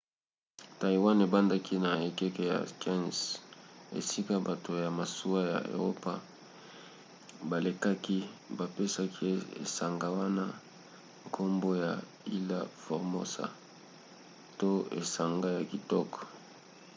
[0.79, 6.13] taïwan ebandaki na ekeke ya 15 esika bato ya masuwa ya eropa
[7.49, 8.17] balekaki
[8.57, 9.29] bapesaki
[9.63, 10.45] esanga wana
[11.27, 11.93] nkombo ya
[12.37, 13.45] ilha formosa
[14.59, 14.69] to
[15.01, 16.19] esanga ya kitoko